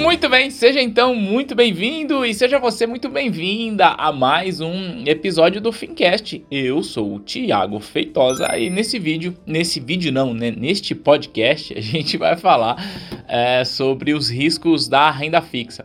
Muito 0.00 0.30
bem, 0.30 0.50
seja 0.50 0.80
então 0.80 1.14
muito 1.14 1.54
bem-vindo 1.54 2.24
e 2.24 2.32
seja 2.32 2.58
você 2.58 2.86
muito 2.86 3.06
bem-vinda 3.10 3.88
a 3.88 4.10
mais 4.10 4.58
um 4.58 5.04
episódio 5.06 5.60
do 5.60 5.70
Fincast. 5.70 6.42
Eu 6.50 6.82
sou 6.82 7.16
o 7.16 7.20
Thiago 7.20 7.78
Feitosa 7.80 8.58
e 8.58 8.70
nesse 8.70 8.98
vídeo, 8.98 9.36
nesse 9.46 9.78
vídeo 9.78 10.10
não, 10.10 10.32
né, 10.32 10.50
neste 10.50 10.94
podcast, 10.94 11.74
a 11.76 11.80
gente 11.82 12.16
vai 12.16 12.34
falar 12.34 12.82
é, 13.28 13.62
sobre 13.62 14.14
os 14.14 14.30
riscos 14.30 14.88
da 14.88 15.10
renda 15.10 15.42
fixa. 15.42 15.84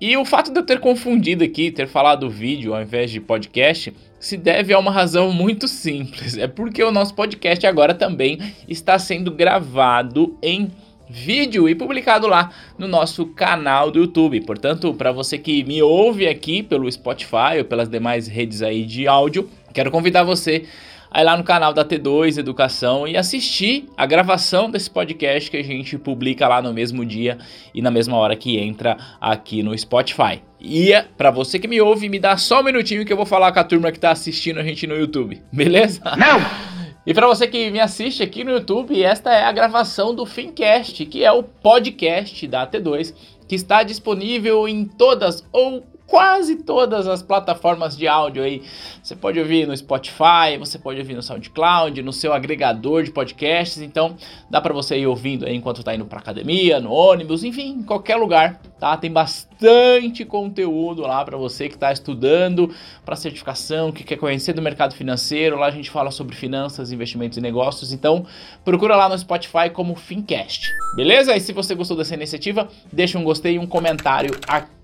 E 0.00 0.16
o 0.16 0.24
fato 0.24 0.52
de 0.52 0.60
eu 0.60 0.64
ter 0.64 0.78
confundido 0.78 1.42
aqui, 1.42 1.72
ter 1.72 1.88
falado 1.88 2.30
vídeo 2.30 2.72
ao 2.72 2.80
invés 2.80 3.10
de 3.10 3.20
podcast, 3.20 3.92
se 4.20 4.36
deve 4.36 4.72
a 4.72 4.78
uma 4.78 4.92
razão 4.92 5.32
muito 5.32 5.66
simples. 5.66 6.38
É 6.38 6.46
porque 6.46 6.84
o 6.84 6.92
nosso 6.92 7.14
podcast 7.14 7.66
agora 7.66 7.94
também 7.94 8.38
está 8.68 8.96
sendo 8.96 9.32
gravado 9.32 10.38
em 10.40 10.70
vídeo 11.08 11.68
e 11.68 11.74
publicado 11.74 12.26
lá 12.26 12.50
no 12.78 12.88
nosso 12.88 13.26
canal 13.26 13.90
do 13.90 14.00
YouTube. 14.00 14.40
Portanto, 14.42 14.92
para 14.94 15.12
você 15.12 15.38
que 15.38 15.64
me 15.64 15.82
ouve 15.82 16.26
aqui 16.26 16.62
pelo 16.62 16.90
Spotify 16.90 17.58
ou 17.58 17.64
pelas 17.64 17.88
demais 17.88 18.26
redes 18.26 18.62
aí 18.62 18.84
de 18.84 19.06
áudio, 19.06 19.48
quero 19.72 19.90
convidar 19.90 20.24
você 20.24 20.64
a 21.10 21.20
ir 21.22 21.24
lá 21.24 21.36
no 21.36 21.44
canal 21.44 21.72
da 21.72 21.84
T2 21.84 22.38
Educação 22.38 23.06
e 23.06 23.16
assistir 23.16 23.86
a 23.96 24.04
gravação 24.04 24.70
desse 24.70 24.90
podcast 24.90 25.50
que 25.50 25.56
a 25.56 25.62
gente 25.62 25.96
publica 25.96 26.46
lá 26.46 26.60
no 26.60 26.74
mesmo 26.74 27.04
dia 27.04 27.38
e 27.74 27.80
na 27.80 27.90
mesma 27.90 28.16
hora 28.16 28.36
que 28.36 28.58
entra 28.58 28.96
aqui 29.20 29.62
no 29.62 29.76
Spotify. 29.78 30.42
E 30.60 30.92
para 31.16 31.30
você 31.30 31.58
que 31.58 31.68
me 31.68 31.80
ouve, 31.80 32.08
me 32.08 32.18
dá 32.18 32.36
só 32.36 32.60
um 32.60 32.64
minutinho 32.64 33.04
que 33.04 33.12
eu 33.12 33.16
vou 33.16 33.26
falar 33.26 33.52
com 33.52 33.60
a 33.60 33.64
turma 33.64 33.92
que 33.92 34.00
tá 34.00 34.10
assistindo 34.10 34.58
a 34.58 34.62
gente 34.62 34.86
no 34.86 34.96
YouTube, 34.96 35.40
beleza? 35.52 36.00
Não! 36.16 36.76
E 37.06 37.14
para 37.14 37.28
você 37.28 37.46
que 37.46 37.70
me 37.70 37.78
assiste 37.78 38.20
aqui 38.20 38.42
no 38.42 38.50
YouTube, 38.50 39.00
esta 39.00 39.32
é 39.32 39.44
a 39.44 39.52
gravação 39.52 40.12
do 40.12 40.26
Fincast, 40.26 41.06
que 41.06 41.24
é 41.24 41.30
o 41.30 41.40
podcast 41.40 42.44
da 42.48 42.66
T2, 42.66 43.14
que 43.46 43.54
está 43.54 43.84
disponível 43.84 44.66
em 44.66 44.84
todas 44.84 45.46
ou 45.52 45.86
quase 46.06 46.56
todas 46.56 47.06
as 47.06 47.22
plataformas 47.22 47.96
de 47.96 48.06
áudio 48.06 48.42
aí. 48.42 48.62
Você 49.02 49.16
pode 49.16 49.38
ouvir 49.38 49.66
no 49.66 49.76
Spotify, 49.76 50.56
você 50.58 50.78
pode 50.78 51.00
ouvir 51.00 51.14
no 51.14 51.22
SoundCloud, 51.22 52.02
no 52.02 52.12
seu 52.12 52.32
agregador 52.32 53.02
de 53.02 53.10
podcasts. 53.10 53.82
Então, 53.82 54.16
dá 54.48 54.60
para 54.60 54.72
você 54.72 54.98
ir 54.98 55.06
ouvindo 55.06 55.46
aí 55.46 55.56
enquanto 55.56 55.82
tá 55.82 55.94
indo 55.94 56.04
para 56.04 56.18
academia, 56.18 56.80
no 56.80 56.92
ônibus, 56.92 57.42
enfim, 57.44 57.78
em 57.78 57.82
qualquer 57.82 58.16
lugar, 58.16 58.60
tá? 58.78 58.96
Tem 58.96 59.10
bastante 59.10 60.24
conteúdo 60.24 61.02
lá 61.02 61.24
para 61.24 61.36
você 61.36 61.68
que 61.68 61.74
está 61.74 61.92
estudando 61.92 62.72
para 63.04 63.16
certificação, 63.16 63.90
que 63.90 64.04
quer 64.04 64.16
conhecer 64.16 64.52
do 64.52 64.62
mercado 64.62 64.94
financeiro. 64.94 65.58
Lá 65.58 65.66
a 65.66 65.70
gente 65.70 65.90
fala 65.90 66.10
sobre 66.10 66.36
finanças, 66.36 66.92
investimentos 66.92 67.38
e 67.38 67.40
negócios. 67.40 67.92
Então, 67.92 68.24
procura 68.64 68.94
lá 68.96 69.08
no 69.08 69.18
Spotify 69.18 69.70
como 69.72 69.94
Fincast. 69.96 70.68
Beleza? 70.94 71.34
E 71.36 71.40
se 71.40 71.52
você 71.52 71.74
gostou 71.74 71.96
dessa 71.96 72.14
iniciativa, 72.14 72.68
deixa 72.92 73.18
um 73.18 73.24
gostei 73.24 73.54
e 73.54 73.58
um 73.58 73.66
comentário 73.66 74.30
aqui 74.46 74.75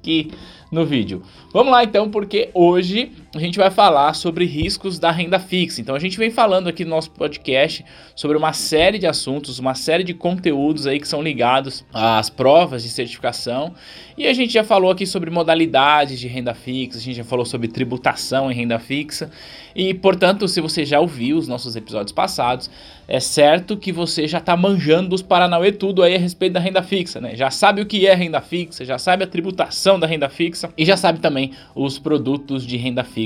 no 0.71 0.85
vídeo. 0.85 1.23
Vamos 1.53 1.73
lá 1.73 1.85
então, 1.85 2.11
porque 2.11 2.51
hoje 2.55 3.13
a 3.35 3.39
gente 3.39 3.59
vai 3.59 3.71
falar 3.71 4.13
sobre 4.13 4.45
riscos 4.45 4.99
da 4.99 5.11
renda 5.11 5.39
fixa. 5.39 5.81
Então 5.81 5.95
a 5.95 5.99
gente 5.99 6.19
vem 6.19 6.31
falando 6.31 6.69
aqui 6.69 6.85
no 6.85 6.91
nosso 6.91 7.11
podcast 7.11 7.83
sobre 8.15 8.37
uma 8.37 8.53
série 8.53 8.99
de 8.99 9.07
assuntos, 9.07 9.59
uma 9.59 9.75
série 9.75 10.05
de 10.05 10.13
conteúdos 10.13 10.87
aí 10.87 11.01
que 11.01 11.09
são 11.09 11.23
ligados 11.23 11.83
às 11.95 12.29
provas 12.29 12.83
de 12.83 12.91
certificação. 12.91 13.73
E 14.19 14.27
a 14.27 14.35
gente 14.35 14.53
já 14.53 14.63
falou 14.63 14.91
aqui 14.91 15.07
sobre 15.07 15.31
modalidades 15.31 16.21
de 16.21 16.29
renda 16.29 16.53
fixa, 16.53 16.99
a 16.99 17.01
gente 17.01 17.17
já 17.17 17.25
falou 17.25 17.47
sobre 17.47 17.69
tributação 17.69 18.53
em 18.53 18.55
renda 18.55 18.79
fixa. 18.79 19.31
E, 19.75 19.95
portanto, 19.95 20.47
se 20.47 20.61
você 20.61 20.85
já 20.85 21.01
ouviu 21.01 21.39
os 21.39 21.49
nossos 21.49 21.75
episódios 21.75 22.13
passados, 22.13 22.71
é 23.09 23.19
certo 23.19 23.77
que 23.77 23.91
você 23.91 24.29
já 24.29 24.39
está 24.39 24.55
manjando 24.55 25.15
os 25.15 25.23
Paranauê 25.23 25.73
tudo 25.73 26.03
aí 26.03 26.15
a 26.15 26.19
respeito 26.19 26.53
da 26.53 26.61
renda 26.61 26.83
fixa, 26.83 27.21
né? 27.21 27.35
Já 27.35 27.51
sabe 27.51 27.81
o 27.81 27.87
que 27.87 28.07
é 28.07 28.15
renda 28.15 28.43
fixa, 28.43 28.85
já 28.85 28.99
sabe 28.99 29.25
a 29.25 29.27
tributação 29.27 29.99
da 29.99 30.07
renda 30.07 30.29
fixa 30.29 30.71
e 30.77 30.85
já 30.85 30.97
sabe 30.97 31.19
também 31.19 31.53
os 31.75 31.99
produtos 31.99 32.67
de 32.67 32.77
renda 32.77 33.03
fixa 33.03 33.22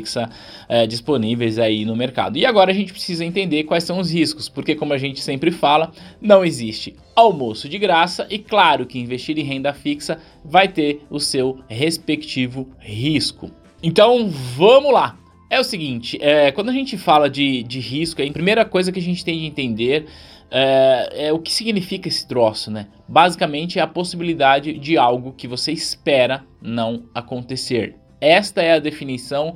é, 0.69 0.87
disponíveis 0.87 1.59
aí 1.59 1.85
no 1.85 1.97
mercado. 1.97 2.37
E 2.37 2.45
agora 2.45 2.71
a 2.71 2.75
gente 2.75 2.93
precisa 2.93 3.25
entender 3.25 3.65
quais 3.65 3.85
são 3.85 3.99
os 3.99 4.13
riscos, 4.13 4.49
porque 4.49 4.75
como 4.75 4.93
a 4.93 4.99
gente 4.99 5.21
sempre 5.21 5.51
fala, 5.51 5.93
não 6.21 6.45
existe 6.45 6.95
almoço 7.15 7.69
de 7.69 7.79
graça 7.79 8.27
e 8.29 8.39
claro 8.39 8.87
que 8.87 8.99
investir 8.99 9.39
em 9.39 9.43
renda 9.43 9.73
fixa 9.73 10.19
vai 10.45 10.69
ter 10.69 11.03
o 11.09 11.19
seu 11.19 11.61
respectivo 11.69 12.69
risco. 12.79 13.51
Então 13.83 14.29
vamos 14.29 14.93
lá! 14.93 15.19
É 15.49 15.61
o 15.61 15.65
seguinte, 15.65 16.19
é, 16.21 16.51
quando 16.51 16.71
a 16.71 16.73
gente 16.73 16.99
fala 16.99 17.31
de, 17.31 17.63
de 17.63 17.79
risco, 17.79 18.21
a 18.21 18.33
primeira 18.33 18.65
coisa 18.65 18.91
que 18.91 18.99
a 18.99 19.03
gente 19.03 19.25
tem 19.25 19.39
de 19.39 19.47
entender 19.47 20.07
é, 20.51 21.29
é, 21.29 21.33
o 21.33 21.39
que 21.39 21.53
significa 21.53 22.09
esse 22.09 22.27
troço, 22.27 22.71
né? 22.71 22.89
Basicamente 23.09 23.79
é 23.79 23.83
a 23.83 23.87
possibilidade 23.87 24.79
de 24.79 24.97
algo 24.97 25.33
que 25.33 25.49
você 25.49 25.73
espera 25.73 26.45
não 26.61 27.05
acontecer. 27.15 27.97
Esta 28.21 28.63
é 28.63 28.75
a 28.75 28.79
definição 28.79 29.55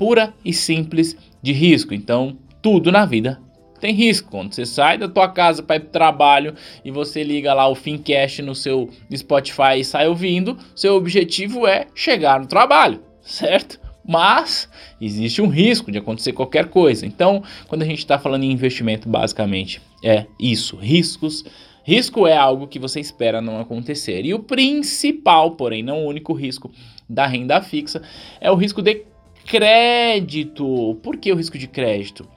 pura 0.00 0.32
e 0.42 0.50
simples 0.50 1.14
de 1.42 1.52
risco. 1.52 1.92
Então, 1.92 2.38
tudo 2.62 2.90
na 2.90 3.04
vida 3.04 3.38
tem 3.78 3.92
risco. 3.92 4.30
Quando 4.30 4.54
você 4.54 4.64
sai 4.64 4.96
da 4.96 5.06
tua 5.06 5.28
casa 5.28 5.62
para 5.62 5.76
ir 5.76 5.80
pro 5.80 5.90
trabalho 5.90 6.54
e 6.82 6.90
você 6.90 7.22
liga 7.22 7.52
lá 7.52 7.68
o 7.68 7.74
Fincast 7.74 8.40
no 8.40 8.54
seu 8.54 8.88
Spotify 9.14 9.78
e 9.78 9.84
sai 9.84 10.08
ouvindo, 10.08 10.56
seu 10.74 10.94
objetivo 10.94 11.66
é 11.66 11.86
chegar 11.94 12.40
no 12.40 12.46
trabalho, 12.46 13.02
certo? 13.20 13.78
mas 14.02 14.70
existe 14.98 15.42
um 15.42 15.48
risco 15.48 15.92
de 15.92 15.98
acontecer 15.98 16.32
qualquer 16.32 16.68
coisa. 16.68 17.04
Então, 17.04 17.42
quando 17.68 17.82
a 17.82 17.84
gente 17.86 17.98
está 17.98 18.18
falando 18.18 18.44
em 18.44 18.50
investimento, 18.50 19.06
basicamente 19.06 19.82
é 20.02 20.24
isso: 20.40 20.76
riscos. 20.76 21.44
Risco 21.84 22.26
é 22.26 22.36
algo 22.36 22.66
que 22.66 22.78
você 22.78 23.00
espera 23.00 23.40
não 23.40 23.60
acontecer. 23.60 24.24
E 24.24 24.32
o 24.32 24.38
principal, 24.38 25.52
porém 25.52 25.82
não 25.82 26.04
o 26.04 26.08
único 26.08 26.32
risco 26.32 26.70
da 27.08 27.26
renda 27.26 27.60
fixa 27.60 28.00
é 28.40 28.50
o 28.50 28.54
risco 28.54 28.80
de 28.80 29.09
crédito. 29.46 30.98
Por 31.02 31.16
que 31.16 31.32
o 31.32 31.36
risco 31.36 31.58
de 31.58 31.66
crédito? 31.66 32.28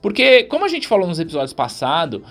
Porque, 0.00 0.44
como 0.44 0.64
a 0.64 0.68
gente 0.68 0.86
falou 0.86 1.08
nos 1.08 1.18
episódios 1.18 1.52
passados, 1.52 2.22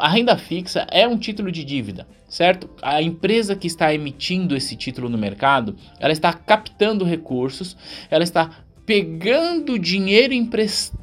a 0.00 0.08
renda 0.08 0.36
fixa 0.38 0.86
é 0.90 1.06
um 1.06 1.18
título 1.18 1.52
de 1.52 1.62
dívida, 1.62 2.06
certo? 2.26 2.70
A 2.80 3.02
empresa 3.02 3.54
que 3.54 3.66
está 3.66 3.92
emitindo 3.92 4.56
esse 4.56 4.76
título 4.76 5.10
no 5.10 5.18
mercado, 5.18 5.76
ela 6.00 6.12
está 6.12 6.32
captando 6.32 7.04
recursos, 7.04 7.76
ela 8.10 8.24
está 8.24 8.64
pegando 8.86 9.78
dinheiro 9.78 10.32
emprestado 10.32 11.01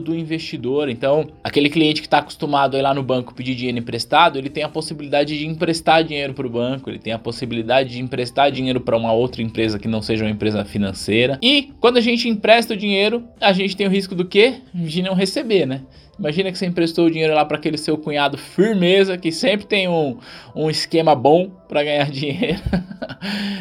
do 0.00 0.14
investidor. 0.14 0.88
Então, 0.88 1.28
aquele 1.42 1.68
cliente 1.68 2.00
que 2.00 2.06
está 2.06 2.18
acostumado 2.18 2.76
a 2.76 2.78
ir 2.78 2.82
lá 2.82 2.94
no 2.94 3.02
banco 3.02 3.34
pedir 3.34 3.56
dinheiro 3.56 3.78
emprestado, 3.78 4.38
ele 4.38 4.48
tem 4.48 4.62
a 4.62 4.68
possibilidade 4.68 5.36
de 5.36 5.46
emprestar 5.46 6.04
dinheiro 6.04 6.32
para 6.32 6.46
o 6.46 6.50
banco, 6.50 6.88
ele 6.88 6.98
tem 6.98 7.12
a 7.12 7.18
possibilidade 7.18 7.90
de 7.90 8.00
emprestar 8.00 8.52
dinheiro 8.52 8.80
para 8.80 8.96
uma 8.96 9.12
outra 9.12 9.42
empresa 9.42 9.78
que 9.78 9.88
não 9.88 10.00
seja 10.00 10.24
uma 10.24 10.30
empresa 10.30 10.64
financeira. 10.64 11.38
E 11.42 11.72
quando 11.80 11.96
a 11.96 12.00
gente 12.00 12.28
empresta 12.28 12.74
o 12.74 12.76
dinheiro, 12.76 13.24
a 13.40 13.52
gente 13.52 13.76
tem 13.76 13.86
o 13.86 13.90
risco 13.90 14.14
do 14.14 14.24
quê? 14.24 14.60
De 14.72 15.02
não 15.02 15.14
receber, 15.14 15.66
né? 15.66 15.82
Imagina 16.22 16.52
que 16.52 16.58
você 16.58 16.66
emprestou 16.66 17.06
o 17.06 17.10
dinheiro 17.10 17.34
lá 17.34 17.44
para 17.44 17.56
aquele 17.56 17.76
seu 17.76 17.98
cunhado 17.98 18.38
firmeza, 18.38 19.18
que 19.18 19.32
sempre 19.32 19.66
tem 19.66 19.88
um, 19.88 20.18
um 20.54 20.70
esquema 20.70 21.16
bom 21.16 21.50
para 21.68 21.82
ganhar 21.82 22.06
dinheiro. 22.12 22.60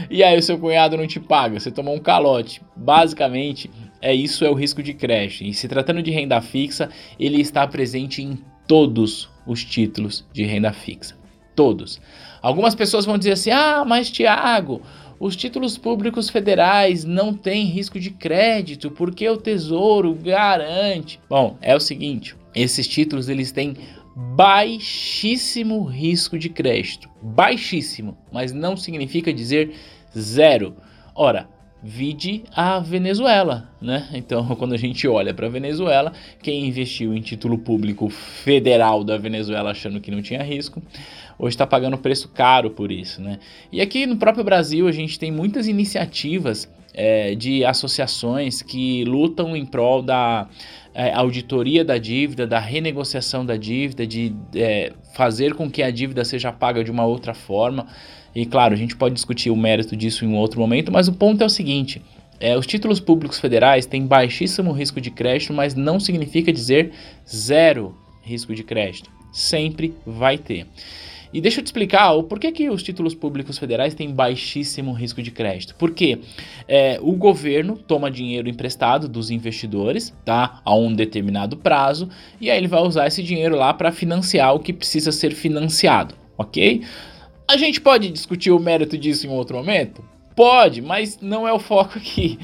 e 0.08 0.24
aí 0.24 0.38
o 0.38 0.44
seu 0.44 0.60
cunhado 0.60 0.96
não 0.96 1.08
te 1.08 1.20
paga, 1.20 1.60
você 1.60 1.72
tomou 1.72 1.96
um 1.96 2.00
calote. 2.00 2.62
Basicamente, 2.76 3.68
é 4.00 4.14
isso 4.14 4.46
é 4.46 4.50
o 4.52 4.54
risco 4.54 4.84
de 4.84 4.94
crédito. 4.94 5.44
E 5.44 5.56
se 5.56 5.68
tratando 5.68 6.04
de 6.04 6.12
renda 6.12 6.40
fixa, 6.40 6.88
ele 7.20 7.42
está 7.42 7.66
presente 7.66 8.22
em 8.22 8.38
todos 8.68 9.28
os 9.48 9.66
títulos 9.66 10.24
de 10.32 10.44
renda 10.44 10.72
fixa. 10.72 11.16
Todos. 11.56 12.00
Algumas 12.44 12.76
pessoas 12.76 13.06
vão 13.06 13.18
dizer 13.18 13.32
assim: 13.32 13.50
"Ah, 13.50 13.84
mas 13.84 14.12
Tiago, 14.12 14.84
os 15.22 15.36
títulos 15.36 15.78
públicos 15.78 16.32
federais 16.32 17.04
não 17.04 17.32
têm 17.32 17.68
risco 17.68 18.00
de 18.00 18.10
crédito 18.10 18.90
porque 18.90 19.30
o 19.30 19.38
Tesouro 19.38 20.16
garante". 20.16 21.20
Bom, 21.30 21.58
é 21.62 21.76
o 21.76 21.80
seguinte, 21.80 22.36
esses 22.56 22.88
títulos 22.88 23.30
eles 23.30 23.52
têm 23.52 23.76
baixíssimo 24.16 25.84
risco 25.84 26.40
de 26.40 26.50
crédito. 26.50 27.08
Baixíssimo, 27.22 28.18
mas 28.32 28.52
não 28.52 28.76
significa 28.76 29.32
dizer 29.32 29.76
zero. 30.18 30.76
Ora, 31.14 31.48
Vide 31.84 32.44
a 32.56 32.80
Venezuela, 32.80 33.70
né? 33.82 34.08
Então, 34.14 34.46
quando 34.56 34.74
a 34.74 34.78
gente 34.78 35.08
olha 35.08 35.34
para 35.34 35.48
a 35.48 35.50
Venezuela, 35.50 36.14
quem 36.42 36.66
investiu 36.68 37.14
em 37.14 37.22
título 37.22 37.58
público 37.58 38.10
federal 38.10 39.04
da 39.04 39.18
Venezuela 39.18 39.72
achando 39.72 40.00
que 40.00 40.12
não 40.12 40.22
tinha 40.22 40.44
risco, 40.44 40.82
hoje 41.40 41.56
está 41.56 41.66
pagando 41.66 41.98
preço 41.98 42.30
caro 42.30 42.70
por 42.70 42.92
isso, 42.92 43.22
né? 43.22 43.40
E 43.72 43.82
aqui 43.82 44.06
no 44.06 44.18
próprio 44.18 44.44
Brasil 44.44 44.88
a 44.88 44.92
gente 44.92 45.18
tem 45.18 45.32
muitas 45.32 45.68
iniciativas 45.68 46.70
é, 46.94 47.36
de 47.36 47.64
associações 47.66 48.62
que 48.62 49.04
lutam 49.06 49.56
em 49.56 49.66
prol 49.66 50.02
da 50.02 50.48
é, 50.94 51.12
auditoria 51.14 51.84
da 51.84 51.98
dívida, 51.98 52.46
da 52.46 52.60
renegociação 52.60 53.46
da 53.46 53.56
dívida, 53.56 54.06
de 54.06 54.36
é, 54.56 54.92
fazer 55.14 55.56
com 55.56 55.70
que 55.70 55.82
a 55.82 55.90
dívida 55.90 56.24
seja 56.26 56.52
paga 56.52 56.84
de 56.84 56.92
uma 56.92 57.06
outra 57.06 57.34
forma. 57.34 57.88
E 58.34 58.46
claro, 58.46 58.74
a 58.74 58.78
gente 58.78 58.96
pode 58.96 59.16
discutir 59.16 59.50
o 59.50 59.56
mérito 59.56 59.96
disso 59.96 60.26
em 60.26 60.28
um 60.28 60.38
outro 60.38 60.60
momento, 60.60 60.92
mas 60.92 61.08
o 61.08 61.14
ponto 61.14 61.42
é 61.42 61.46
o 61.46 61.50
seguinte: 61.50 62.02
é, 62.40 62.58
os 62.58 62.66
títulos 62.66 63.00
públicos 63.00 63.40
federais 63.40 63.86
têm 63.86 64.06
baixíssimo 64.06 64.72
risco 64.72 65.00
de 65.00 65.12
crédito, 65.12 65.54
mas 65.54 65.76
não 65.76 66.00
significa 66.00 66.52
dizer 66.52 66.92
zero 67.30 67.96
risco 68.24 68.56
de 68.56 68.64
crédito. 68.64 69.10
Sempre 69.32 69.94
vai 70.06 70.38
ter. 70.38 70.66
E 71.34 71.40
deixa 71.40 71.60
eu 71.60 71.64
te 71.64 71.68
explicar 71.68 72.12
o 72.12 72.24
porquê 72.24 72.52
que 72.52 72.70
os 72.70 72.84
títulos 72.84 73.16
públicos 73.16 73.58
federais 73.58 73.94
têm 73.94 74.12
baixíssimo 74.12 74.92
risco 74.92 75.22
de 75.22 75.32
crédito. 75.32 75.76
Porque 75.78 76.20
é, 76.68 77.00
o 77.02 77.14
governo 77.14 77.78
toma 77.78 78.12
dinheiro 78.12 78.50
emprestado 78.50 79.08
dos 79.08 79.30
investidores, 79.30 80.14
tá? 80.26 80.62
A 80.66 80.76
um 80.76 80.94
determinado 80.94 81.56
prazo, 81.56 82.10
e 82.40 82.52
aí 82.52 82.58
ele 82.58 82.68
vai 82.68 82.82
usar 82.82 83.08
esse 83.08 83.24
dinheiro 83.24 83.56
lá 83.56 83.74
para 83.74 83.92
financiar 83.92 84.54
o 84.54 84.60
que 84.60 84.74
precisa 84.74 85.12
ser 85.12 85.34
financiado, 85.34 86.16
ok? 86.38 86.82
A 87.52 87.58
gente 87.58 87.82
pode 87.82 88.10
discutir 88.10 88.50
o 88.50 88.58
mérito 88.58 88.98
disso 88.98 89.28
em 89.28 89.30
outro 89.30 89.58
momento? 89.58 90.02
Pode, 90.34 90.82
mas 90.82 91.20
não 91.22 91.46
é 91.46 91.52
o 91.52 91.60
foco 91.60 91.98
aqui. 91.98 92.40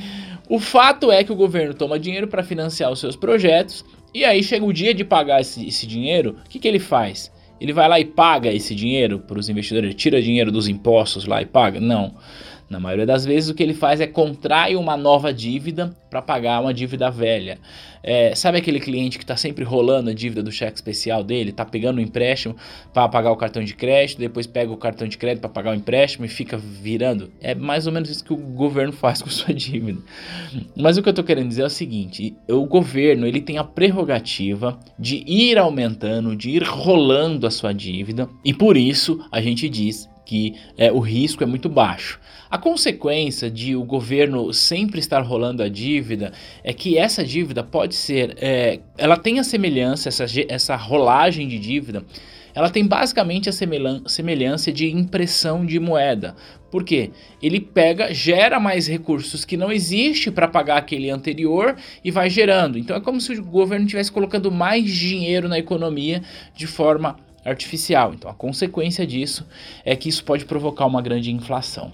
O 0.50 0.59
fato 0.59 1.09
é 1.09 1.24
que 1.24 1.31
o 1.31 1.36
governo 1.36 1.74
toma 1.74 1.98
dinheiro 1.98 2.27
para 2.27 2.44
financiar 2.44 2.92
os 2.92 3.00
seus 3.00 3.15
projetos 3.15 3.86
e 4.13 4.25
aí 4.25 4.44
chega 4.44 4.65
o 4.65 4.74
dia 4.74 4.94
de 4.94 5.06
pagar 5.06 5.39
esse, 5.39 5.65
esse 5.65 5.88
dinheiro, 5.88 6.36
o 6.45 6.50
que, 6.50 6.59
que 6.59 6.68
ele 6.68 6.77
faz? 6.77 7.31
Ele 7.57 7.71
vai 7.71 7.88
lá 7.88 7.98
e 8.01 8.04
paga 8.04 8.51
esse 8.51 8.75
dinheiro 8.75 9.18
para 9.19 9.39
os 9.39 9.48
investidores, 9.48 9.92
ele 9.92 9.98
tira 9.98 10.21
dinheiro 10.21 10.51
dos 10.51 10.68
impostos 10.68 11.25
lá 11.25 11.42
e 11.42 11.45
paga? 11.45 11.80
Não. 11.80 12.13
Na 12.69 12.81
maioria 12.81 13.05
das 13.05 13.23
vezes, 13.23 13.49
o 13.49 13.53
que 13.53 13.63
ele 13.63 13.73
faz 13.73 14.01
é 14.01 14.07
contrai 14.07 14.75
uma 14.75 14.97
nova 14.97 15.33
dívida 15.33 15.95
para 16.09 16.21
pagar 16.21 16.61
uma 16.61 16.73
dívida 16.73 17.09
velha. 17.09 17.57
É, 18.03 18.35
sabe 18.35 18.57
aquele 18.57 18.79
cliente 18.79 19.17
que 19.17 19.23
está 19.23 19.37
sempre 19.37 19.63
rolando 19.63 20.09
a 20.09 20.13
dívida 20.13 20.43
do 20.43 20.51
cheque 20.51 20.75
especial 20.75 21.23
dele? 21.23 21.51
Está 21.51 21.65
pegando 21.65 21.97
o 21.97 22.01
um 22.01 22.03
empréstimo 22.03 22.55
para 22.93 23.07
pagar 23.07 23.31
o 23.31 23.37
cartão 23.37 23.63
de 23.63 23.73
crédito, 23.73 24.19
depois 24.19 24.45
pega 24.45 24.71
o 24.71 24.77
cartão 24.77 25.07
de 25.07 25.17
crédito 25.17 25.41
para 25.41 25.49
pagar 25.49 25.71
o 25.71 25.75
empréstimo 25.75 26.25
e 26.25 26.29
fica 26.29 26.57
virando? 26.57 27.31
É 27.41 27.55
mais 27.55 27.87
ou 27.87 27.93
menos 27.93 28.09
isso 28.09 28.23
que 28.23 28.33
o 28.33 28.37
governo 28.37 28.91
faz 28.93 29.21
com 29.21 29.29
sua 29.29 29.53
dívida. 29.53 30.01
Mas 30.75 30.97
o 30.97 31.01
que 31.01 31.07
eu 31.07 31.11
estou 31.11 31.25
querendo 31.25 31.47
dizer 31.47 31.63
é 31.63 31.67
o 31.67 31.69
seguinte: 31.69 32.35
o 32.49 32.65
governo 32.65 33.25
ele 33.25 33.41
tem 33.41 33.57
a 33.57 33.63
prerrogativa 33.63 34.77
de 34.99 35.23
ir 35.25 35.57
aumentando, 35.57 36.35
de 36.35 36.49
ir 36.49 36.63
rolando 36.63 37.47
a 37.47 37.51
sua 37.51 37.73
dívida, 37.73 38.27
e 38.43 38.53
por 38.53 38.75
isso 38.75 39.25
a 39.31 39.41
gente 39.41 39.69
diz 39.69 40.09
que 40.27 40.56
é, 40.77 40.91
o 40.91 41.00
risco 41.00 41.41
é 41.41 41.47
muito 41.47 41.69
baixo. 41.69 42.19
A 42.51 42.57
consequência 42.57 43.50
de 43.50 43.77
o 43.77 43.83
governo 43.85 44.53
sempre 44.53 45.00
estar 45.00 45.21
rolando 45.21 45.63
a 45.63 45.69
dívida 45.69 46.33
é 46.65 46.74
que 46.74 46.97
essa 46.97 47.24
dívida 47.24 47.63
pode 47.63 47.95
ser, 47.95 48.35
é, 48.41 48.81
ela 48.97 49.15
tem 49.15 49.39
a 49.39 49.44
semelhança, 49.44 50.09
essa, 50.09 50.25
essa 50.50 50.75
rolagem 50.75 51.47
de 51.47 51.57
dívida, 51.57 52.03
ela 52.53 52.69
tem 52.69 52.85
basicamente 52.85 53.47
a 53.47 53.53
semelhança 53.53 54.69
de 54.69 54.91
impressão 54.91 55.65
de 55.65 55.79
moeda. 55.79 56.35
Por 56.69 56.83
quê? 56.83 57.12
Ele 57.41 57.62
pega, 57.62 58.13
gera 58.13 58.59
mais 58.59 58.85
recursos 58.85 59.45
que 59.45 59.56
não 59.56 59.71
existe 59.71 60.30
para 60.30 60.47
pagar 60.47 60.77
aquele 60.77 61.09
anterior 61.09 61.77
e 62.03 62.12
vai 62.12 62.30
gerando. 62.30 62.77
Então 62.77 62.97
é 62.97 63.00
como 63.00 63.21
se 63.21 63.31
o 63.31 63.45
governo 63.45 63.85
estivesse 63.85 64.12
colocando 64.12 64.51
mais 64.51 64.91
dinheiro 64.91 65.47
na 65.47 65.57
economia 65.57 66.21
de 66.53 66.68
forma 66.68 67.15
artificial. 67.47 68.13
Então, 68.13 68.29
a 68.29 68.33
consequência 68.33 69.05
disso 69.05 69.45
é 69.85 69.95
que 69.95 70.09
isso 70.09 70.23
pode 70.23 70.45
provocar 70.45 70.85
uma 70.85 71.01
grande 71.01 71.31
inflação. 71.31 71.94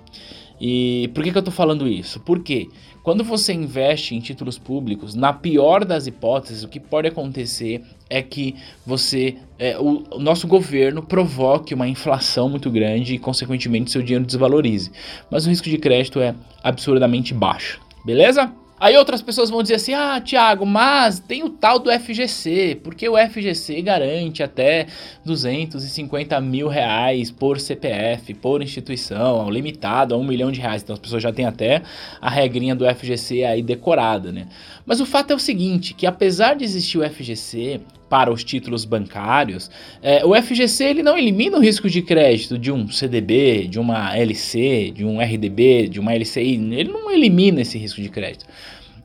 E 0.59 1.09
por 1.13 1.23
que, 1.23 1.31
que 1.31 1.37
eu 1.37 1.41
estou 1.41 1.53
falando 1.53 1.87
isso? 1.87 2.19
Porque 2.21 2.69
quando 3.03 3.23
você 3.23 3.51
investe 3.51 4.15
em 4.15 4.19
títulos 4.19 4.57
públicos, 4.57 5.13
na 5.13 5.33
pior 5.33 5.83
das 5.83 6.07
hipóteses, 6.07 6.63
o 6.63 6.69
que 6.69 6.79
pode 6.79 7.07
acontecer 7.07 7.81
é 8.09 8.21
que 8.21 8.55
você, 8.85 9.35
é, 9.59 9.77
o, 9.77 10.03
o, 10.11 10.19
nosso 10.19 10.47
governo 10.47 11.03
provoque 11.03 11.73
uma 11.73 11.87
inflação 11.87 12.47
muito 12.47 12.71
grande 12.71 13.15
e, 13.15 13.19
consequentemente, 13.19 13.91
seu 13.91 14.01
dinheiro 14.01 14.25
desvalorize. 14.25 14.89
Mas 15.29 15.45
o 15.45 15.49
risco 15.49 15.69
de 15.69 15.77
crédito 15.77 16.21
é 16.21 16.33
absurdamente 16.63 17.33
baixo. 17.33 17.81
Beleza? 18.05 18.53
Aí 18.83 18.97
outras 18.97 19.21
pessoas 19.21 19.49
vão 19.49 19.63
dizer 19.63 19.75
assim: 19.75 19.93
ah, 19.93 20.19
Thiago, 20.19 20.65
mas 20.65 21.17
tem 21.17 21.41
o 21.41 21.49
tal 21.49 21.79
do 21.79 21.89
FGC, 21.89 22.81
porque 22.83 23.07
o 23.07 23.15
FGC 23.17 23.81
garante 23.81 24.43
até 24.43 24.87
250 25.23 26.41
mil 26.41 26.67
reais 26.67 27.31
por 27.31 27.61
CPF, 27.61 28.33
por 28.33 28.61
instituição, 28.61 29.49
limitado 29.49 30.13
a 30.13 30.17
um 30.17 30.23
milhão 30.25 30.51
de 30.51 30.59
reais. 30.59 30.83
Então 30.83 30.95
as 30.95 30.99
pessoas 30.99 31.23
já 31.23 31.31
têm 31.31 31.45
até 31.45 31.81
a 32.19 32.29
regrinha 32.29 32.75
do 32.75 32.83
FGC 32.93 33.45
aí 33.45 33.63
decorada, 33.63 34.33
né? 34.33 34.47
Mas 34.85 34.99
o 34.99 35.05
fato 35.05 35.31
é 35.31 35.35
o 35.37 35.39
seguinte: 35.39 35.93
que 35.93 36.05
apesar 36.05 36.53
de 36.53 36.65
existir 36.65 36.97
o 36.97 37.09
FGC, 37.09 37.79
para 38.13 38.31
os 38.31 38.43
títulos 38.43 38.85
bancários, 38.85 39.71
é, 39.99 40.23
o 40.23 40.39
FGC 40.39 40.83
ele 40.83 41.01
não 41.01 41.17
elimina 41.17 41.57
o 41.57 41.59
risco 41.59 41.89
de 41.89 41.99
crédito 42.03 42.59
de 42.59 42.71
um 42.71 42.87
CDB, 42.87 43.67
de 43.67 43.79
uma 43.79 44.15
LC, 44.15 44.91
de 44.91 45.03
um 45.03 45.19
RDB, 45.19 45.89
de 45.89 45.99
uma 45.99 46.13
LCI, 46.13 46.53
ele 46.75 46.91
não 46.91 47.09
elimina 47.09 47.61
esse 47.61 47.75
risco 47.75 47.99
de 47.99 48.09
crédito. 48.09 48.45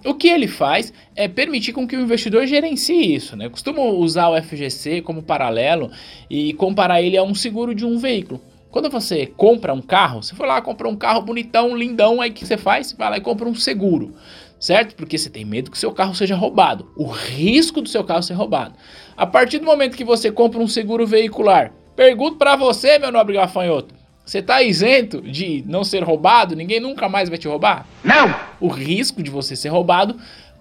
O 0.04 0.12
que 0.12 0.28
ele 0.28 0.46
faz 0.46 0.92
é 1.16 1.26
permitir 1.26 1.72
com 1.72 1.88
que 1.88 1.96
o 1.96 2.02
investidor 2.02 2.46
gerencie 2.46 3.14
isso. 3.14 3.34
Né? 3.34 3.46
Eu 3.46 3.50
costumo 3.50 3.82
usar 3.92 4.28
o 4.28 4.42
FGC 4.42 5.00
como 5.00 5.22
paralelo 5.22 5.90
e 6.28 6.52
comparar 6.52 7.00
ele 7.00 7.16
a 7.16 7.22
um 7.22 7.34
seguro 7.34 7.74
de 7.74 7.86
um 7.86 7.96
veículo. 7.96 8.42
Quando 8.70 8.90
você 8.90 9.24
compra 9.24 9.72
um 9.72 9.80
carro, 9.80 10.22
você 10.22 10.34
foi 10.34 10.46
lá, 10.46 10.60
compra 10.60 10.86
um 10.86 10.94
carro 10.94 11.22
bonitão, 11.22 11.74
lindão, 11.74 12.20
aí 12.20 12.30
que 12.30 12.44
você 12.44 12.58
faz? 12.58 12.92
Vai 12.92 13.08
lá 13.08 13.16
e 13.16 13.22
compra 13.22 13.48
um 13.48 13.54
seguro, 13.54 14.14
certo? 14.58 14.94
Porque 14.94 15.18
você 15.18 15.30
tem 15.30 15.44
medo 15.44 15.70
que 15.70 15.78
seu 15.78 15.92
carro 15.92 16.14
seja 16.14 16.34
roubado. 16.34 16.90
O 16.96 17.06
risco 17.06 17.80
do 17.80 17.88
seu 17.88 18.04
carro 18.04 18.22
ser 18.22 18.34
roubado. 18.34 18.74
A 19.16 19.26
partir 19.26 19.58
do 19.58 19.66
momento 19.66 19.96
que 19.96 20.04
você 20.04 20.30
compra 20.30 20.60
um 20.60 20.68
seguro 20.68 21.06
veicular, 21.06 21.72
pergunto 21.94 22.36
para 22.36 22.56
você, 22.56 22.98
meu 22.98 23.12
nobre 23.12 23.34
gafanhoto, 23.34 23.94
você 24.24 24.40
está 24.40 24.62
isento 24.62 25.22
de 25.22 25.64
não 25.66 25.82
ser 25.82 26.02
roubado? 26.02 26.54
Ninguém 26.54 26.80
nunca 26.80 27.08
mais 27.08 27.30
vai 27.30 27.38
te 27.38 27.48
roubar? 27.48 27.86
Não! 28.04 28.34
O 28.60 28.68
risco 28.68 29.22
de 29.22 29.30
você 29.30 29.56
ser 29.56 29.70
roubado 29.70 30.16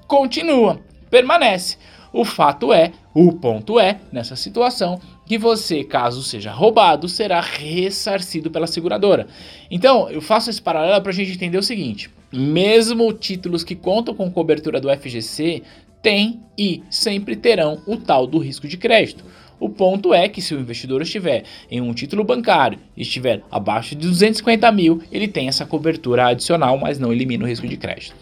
continua, 0.07 0.79
permanece. 1.09 1.77
O 2.13 2.23
fato 2.23 2.71
é, 2.71 2.93
o 3.19 3.33
ponto 3.33 3.79
é, 3.79 3.99
nessa 4.11 4.35
situação, 4.35 5.01
que 5.25 5.39
você, 5.39 5.83
caso 5.83 6.21
seja 6.21 6.51
roubado, 6.51 7.09
será 7.09 7.41
ressarcido 7.41 8.51
pela 8.51 8.67
seguradora. 8.67 9.25
Então, 9.71 10.07
eu 10.07 10.21
faço 10.21 10.51
esse 10.51 10.61
paralelo 10.61 11.01
para 11.01 11.11
a 11.11 11.15
gente 11.15 11.31
entender 11.31 11.57
o 11.57 11.63
seguinte: 11.63 12.11
mesmo 12.31 13.11
títulos 13.11 13.63
que 13.63 13.73
contam 13.73 14.13
com 14.13 14.29
cobertura 14.29 14.79
do 14.79 14.95
FGC 14.95 15.63
têm 15.99 16.41
e 16.55 16.83
sempre 16.91 17.35
terão 17.35 17.81
o 17.87 17.97
tal 17.97 18.27
do 18.27 18.37
risco 18.37 18.67
de 18.67 18.77
crédito. 18.77 19.25
O 19.59 19.67
ponto 19.67 20.13
é 20.13 20.29
que 20.29 20.39
se 20.39 20.53
o 20.53 20.59
investidor 20.59 21.01
estiver 21.01 21.43
em 21.71 21.81
um 21.81 21.95
título 21.95 22.23
bancário 22.23 22.77
e 22.95 23.01
estiver 23.01 23.41
abaixo 23.49 23.95
de 23.95 24.07
250 24.07 24.71
mil, 24.71 25.01
ele 25.11 25.27
tem 25.27 25.47
essa 25.47 25.65
cobertura 25.65 26.27
adicional, 26.27 26.77
mas 26.77 26.99
não 26.99 27.11
elimina 27.11 27.45
o 27.45 27.47
risco 27.47 27.67
de 27.67 27.77
crédito. 27.77 28.15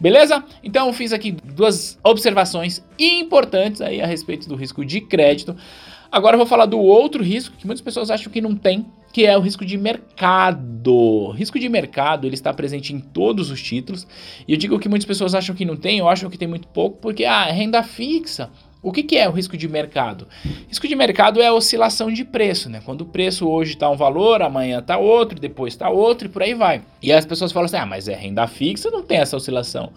Beleza? 0.00 0.44
Então 0.62 0.92
fiz 0.92 1.12
aqui 1.12 1.32
duas 1.32 1.98
observações 2.04 2.84
importantes 2.98 3.80
aí 3.80 4.00
a 4.00 4.06
respeito 4.06 4.48
do 4.48 4.54
risco 4.54 4.84
de 4.84 5.00
crédito. 5.00 5.56
Agora 6.10 6.34
eu 6.34 6.38
vou 6.38 6.46
falar 6.46 6.66
do 6.66 6.78
outro 6.78 7.22
risco 7.22 7.56
que 7.56 7.66
muitas 7.66 7.82
pessoas 7.82 8.10
acham 8.10 8.32
que 8.32 8.40
não 8.40 8.54
tem, 8.54 8.86
que 9.12 9.24
é 9.24 9.36
o 9.36 9.40
risco 9.40 9.64
de 9.64 9.76
mercado. 9.76 11.30
Risco 11.30 11.58
de 11.58 11.68
mercado 11.68 12.26
ele 12.26 12.34
está 12.34 12.52
presente 12.52 12.94
em 12.94 13.00
todos 13.00 13.50
os 13.50 13.62
títulos. 13.62 14.06
E 14.46 14.52
eu 14.52 14.58
digo 14.58 14.78
que 14.78 14.88
muitas 14.88 15.06
pessoas 15.06 15.34
acham 15.34 15.54
que 15.54 15.64
não 15.64 15.76
tem, 15.76 15.98
eu 15.98 16.08
acho 16.08 16.28
que 16.28 16.38
tem 16.38 16.48
muito 16.48 16.68
pouco, 16.68 16.98
porque 16.98 17.24
ah, 17.24 17.46
é 17.48 17.52
renda 17.52 17.82
fixa. 17.82 18.50
O 18.86 18.92
que, 18.92 19.02
que, 19.02 19.16
é 19.16 19.28
o 19.28 19.32
risco 19.32 19.56
de 19.56 19.66
mercado? 19.66 20.28
Risco 20.68 20.86
de 20.86 20.94
mercado 20.94 21.42
é 21.42 21.48
a 21.48 21.52
oscilação 21.52 22.08
de 22.08 22.24
preço, 22.24 22.70
né? 22.70 22.80
Quando 22.84 23.00
o 23.00 23.06
preço 23.06 23.48
hoje 23.48 23.72
está 23.72 23.90
um 23.90 23.96
valor, 23.96 24.40
amanhã 24.42 24.78
está 24.78 24.96
outro, 24.96 25.40
depois 25.40 25.72
está 25.72 25.90
outro 25.90 26.28
e 26.28 26.30
por 26.30 26.40
aí 26.40 26.54
vai. 26.54 26.82
E 27.02 27.12
as 27.12 27.26
pessoas 27.26 27.50
falam 27.50 27.64
assim: 27.64 27.78
ah, 27.78 27.84
mas 27.84 28.06
é 28.06 28.14
renda 28.14 28.46
fixa, 28.46 28.88
não 28.88 29.02
tem 29.02 29.18
essa 29.18 29.36
oscilação. 29.36 29.92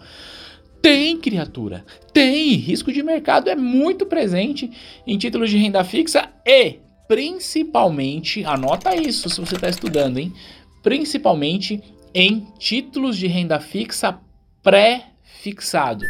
Tem, 0.82 1.16
criatura, 1.16 1.84
tem. 2.12 2.54
Risco 2.54 2.92
de 2.92 3.00
mercado 3.00 3.48
é 3.48 3.54
muito 3.54 4.06
presente 4.06 4.68
em 5.06 5.16
títulos 5.16 5.50
de 5.50 5.56
renda 5.56 5.84
fixa 5.84 6.28
e, 6.44 6.80
principalmente, 7.06 8.44
anota 8.44 8.96
isso 8.96 9.30
se 9.30 9.40
você 9.40 9.54
está 9.54 9.68
estudando, 9.68 10.18
hein? 10.18 10.32
Principalmente 10.82 11.80
em 12.12 12.44
títulos 12.58 13.16
de 13.16 13.28
renda 13.28 13.60
fixa 13.60 14.18
pré-fixado. 14.64 16.04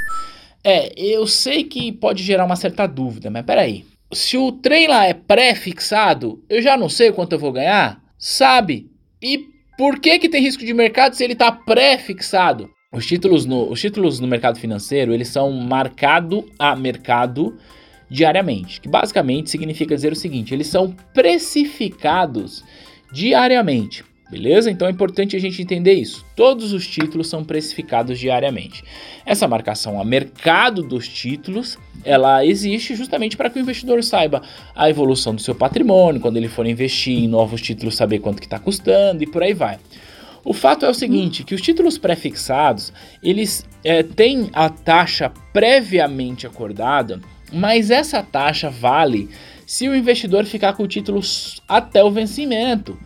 É, 0.62 0.92
eu 0.96 1.26
sei 1.26 1.64
que 1.64 1.90
pode 1.92 2.22
gerar 2.22 2.44
uma 2.44 2.56
certa 2.56 2.86
dúvida, 2.86 3.30
mas 3.30 3.44
peraí. 3.44 3.84
Se 4.12 4.36
o 4.36 4.52
trem 4.52 4.88
lá 4.88 5.06
é 5.06 5.14
pré-fixado, 5.14 6.42
eu 6.48 6.60
já 6.60 6.76
não 6.76 6.88
sei 6.88 7.12
quanto 7.12 7.32
eu 7.32 7.38
vou 7.38 7.52
ganhar? 7.52 8.02
Sabe? 8.18 8.90
E 9.22 9.46
por 9.78 9.98
que 10.00 10.18
que 10.18 10.28
tem 10.28 10.42
risco 10.42 10.64
de 10.64 10.74
mercado 10.74 11.14
se 11.14 11.24
ele 11.24 11.34
está 11.34 11.50
pré-fixado? 11.52 12.68
os 12.92 13.06
títulos 13.06 13.46
no, 13.46 13.70
os 13.70 13.80
títulos 13.80 14.18
no 14.18 14.26
mercado 14.26 14.58
financeiro, 14.58 15.14
eles 15.14 15.28
são 15.28 15.52
marcado 15.52 16.44
a 16.58 16.74
mercado 16.74 17.56
diariamente, 18.08 18.80
que 18.80 18.88
basicamente 18.88 19.50
significa 19.50 19.94
dizer 19.94 20.12
o 20.12 20.16
seguinte, 20.16 20.52
eles 20.52 20.66
são 20.66 20.90
precificados 21.14 22.64
diariamente. 23.12 24.04
Beleza? 24.30 24.70
Então 24.70 24.86
é 24.86 24.90
importante 24.92 25.34
a 25.34 25.40
gente 25.40 25.60
entender 25.60 25.94
isso. 25.94 26.24
Todos 26.36 26.72
os 26.72 26.86
títulos 26.86 27.28
são 27.28 27.42
precificados 27.42 28.18
diariamente. 28.18 28.84
Essa 29.26 29.48
marcação 29.48 30.00
a 30.00 30.04
mercado 30.04 30.82
dos 30.82 31.08
títulos, 31.08 31.76
ela 32.04 32.46
existe 32.46 32.94
justamente 32.94 33.36
para 33.36 33.50
que 33.50 33.58
o 33.58 33.62
investidor 33.62 34.04
saiba 34.04 34.40
a 34.74 34.88
evolução 34.88 35.34
do 35.34 35.40
seu 35.40 35.54
patrimônio, 35.54 36.20
quando 36.20 36.36
ele 36.36 36.48
for 36.48 36.64
investir 36.64 37.18
em 37.18 37.26
novos 37.26 37.60
títulos, 37.60 37.96
saber 37.96 38.20
quanto 38.20 38.38
que 38.40 38.46
está 38.46 38.58
custando 38.58 39.24
e 39.24 39.26
por 39.26 39.42
aí 39.42 39.52
vai. 39.52 39.78
O 40.44 40.54
fato 40.54 40.86
é 40.86 40.88
o 40.88 40.94
seguinte, 40.94 41.44
que 41.44 41.54
os 41.54 41.60
títulos 41.60 41.98
pré-fixados, 41.98 42.92
eles 43.22 43.66
é, 43.84 44.02
têm 44.02 44.48
a 44.52 44.70
taxa 44.70 45.30
previamente 45.52 46.46
acordada, 46.46 47.20
mas 47.52 47.90
essa 47.90 48.22
taxa 48.22 48.70
vale 48.70 49.28
se 49.66 49.88
o 49.88 49.94
investidor 49.94 50.44
ficar 50.44 50.72
com 50.72 50.84
o 50.84 50.88
título 50.88 51.20
até 51.68 52.02
o 52.02 52.10
vencimento. 52.10 52.98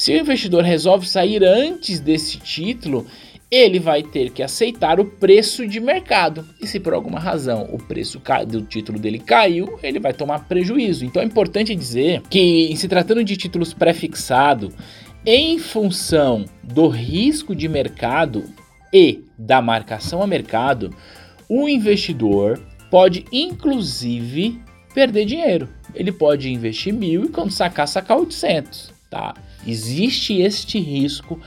Se 0.00 0.14
o 0.14 0.16
investidor 0.16 0.64
resolve 0.64 1.06
sair 1.06 1.44
antes 1.44 2.00
desse 2.00 2.38
título, 2.38 3.06
ele 3.50 3.78
vai 3.78 4.02
ter 4.02 4.30
que 4.30 4.42
aceitar 4.42 4.98
o 4.98 5.04
preço 5.04 5.66
de 5.68 5.78
mercado. 5.78 6.42
E 6.58 6.66
se 6.66 6.80
por 6.80 6.94
alguma 6.94 7.20
razão 7.20 7.68
o 7.70 7.76
preço 7.76 8.18
do 8.48 8.62
título 8.62 8.98
dele 8.98 9.18
caiu, 9.18 9.78
ele 9.82 10.00
vai 10.00 10.14
tomar 10.14 10.48
prejuízo. 10.48 11.04
Então 11.04 11.20
é 11.20 11.26
importante 11.26 11.76
dizer 11.76 12.22
que, 12.30 12.72
em 12.72 12.76
se 12.76 12.88
tratando 12.88 13.22
de 13.22 13.36
títulos 13.36 13.74
pré-fixado, 13.74 14.72
em 15.26 15.58
função 15.58 16.46
do 16.64 16.88
risco 16.88 17.54
de 17.54 17.68
mercado 17.68 18.44
e 18.90 19.22
da 19.36 19.60
marcação 19.60 20.22
a 20.22 20.26
mercado, 20.26 20.96
o 21.46 21.68
investidor 21.68 22.58
pode 22.90 23.26
inclusive 23.30 24.62
perder 24.94 25.26
dinheiro. 25.26 25.68
Ele 25.94 26.10
pode 26.10 26.50
investir 26.50 26.90
mil 26.90 27.26
e 27.26 27.28
quando 27.28 27.50
sacar, 27.50 27.86
sacar 27.86 28.16
800, 28.16 28.98
tá? 29.10 29.34
Existe 29.66 30.40
este 30.40 30.78
risco 30.78 31.38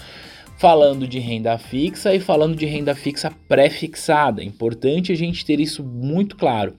falando 0.58 1.08
de 1.08 1.20
renda 1.20 1.58
fixa 1.58 2.14
e 2.14 2.20
falando 2.20 2.56
de 2.56 2.66
renda 2.66 2.94
fixa 2.94 3.32
pré-fixada. 3.48 4.42
É 4.42 4.46
importante 4.46 5.12
a 5.12 5.16
gente 5.16 5.46
ter 5.46 5.60
isso 5.60 5.84
muito 5.84 6.36
claro, 6.36 6.76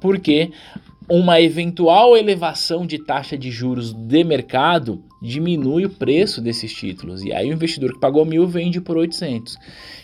porque 0.00 0.50
uma 1.08 1.40
eventual 1.40 2.16
elevação 2.16 2.86
de 2.86 2.98
taxa 2.98 3.36
de 3.36 3.50
juros 3.50 3.92
de 3.92 4.24
mercado 4.24 5.02
diminui 5.20 5.84
o 5.84 5.90
preço 5.90 6.40
desses 6.40 6.72
títulos. 6.72 7.22
E 7.22 7.32
aí 7.32 7.50
o 7.50 7.52
investidor 7.52 7.92
que 7.92 8.00
pagou 8.00 8.24
mil 8.24 8.46
vende 8.46 8.80
por 8.80 8.96
800. 8.96 9.56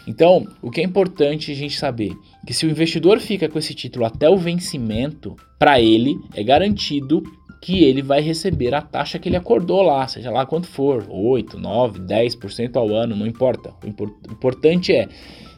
Então, 0.07 0.47
o 0.63 0.71
que 0.71 0.81
é 0.81 0.85
importante 0.85 1.51
a 1.51 1.55
gente 1.55 1.79
saber 1.79 2.13
que 2.47 2.55
se 2.55 2.67
o 2.67 2.71
investidor 2.71 3.21
fica 3.21 3.49
com 3.49 3.59
esse 3.59 3.75
título 3.75 4.05
até 4.05 4.29
o 4.29 4.37
vencimento, 4.37 5.37
para 5.59 5.81
ele 5.81 6.19
é 6.35 6.43
garantido 6.43 7.23
que 7.61 7.85
ele 7.85 8.03
vai 8.03 8.21
receber 8.21 8.75
a 8.75 8.81
taxa 8.81 9.19
que 9.19 9.29
ele 9.29 9.37
acordou 9.37 9.83
lá, 9.83 10.07
seja 10.07 10.31
lá 10.31 10.47
quanto 10.47 10.69
for, 10.69 11.05
8, 11.09 11.59
9, 11.59 12.01
10% 12.01 12.77
ao 12.77 12.89
ano, 12.95 13.17
não 13.17 13.27
importa. 13.27 13.75
O 13.83 14.33
importante 14.33 14.95
é, 14.95 15.09